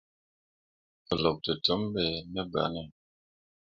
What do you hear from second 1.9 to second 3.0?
ɓe ne banne.